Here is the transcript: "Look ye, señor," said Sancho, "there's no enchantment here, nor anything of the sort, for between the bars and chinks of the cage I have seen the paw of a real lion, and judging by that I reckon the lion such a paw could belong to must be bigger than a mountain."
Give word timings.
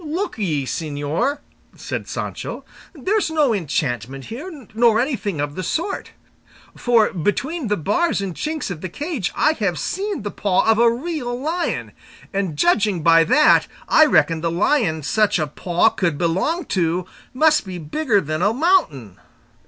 "Look 0.03 0.39
ye, 0.39 0.65
señor," 0.65 1.41
said 1.75 2.07
Sancho, 2.07 2.65
"there's 2.95 3.29
no 3.29 3.53
enchantment 3.53 4.25
here, 4.33 4.65
nor 4.73 4.99
anything 4.99 5.39
of 5.39 5.53
the 5.53 5.61
sort, 5.61 6.13
for 6.75 7.13
between 7.13 7.67
the 7.67 7.77
bars 7.77 8.19
and 8.19 8.33
chinks 8.33 8.71
of 8.71 8.81
the 8.81 8.89
cage 8.89 9.31
I 9.35 9.51
have 9.53 9.77
seen 9.77 10.23
the 10.23 10.31
paw 10.31 10.65
of 10.65 10.79
a 10.79 10.91
real 10.91 11.39
lion, 11.39 11.91
and 12.33 12.57
judging 12.57 13.03
by 13.03 13.23
that 13.25 13.67
I 13.87 14.07
reckon 14.07 14.41
the 14.41 14.49
lion 14.49 15.03
such 15.03 15.37
a 15.37 15.45
paw 15.45 15.89
could 15.89 16.17
belong 16.17 16.65
to 16.73 17.05
must 17.31 17.63
be 17.63 17.77
bigger 17.77 18.19
than 18.21 18.41
a 18.41 18.55
mountain." 18.55 19.17